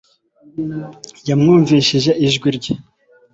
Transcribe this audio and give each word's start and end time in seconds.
yamwumvishije 1.27 2.11
ijwi 2.25 2.37
rye 2.57 2.73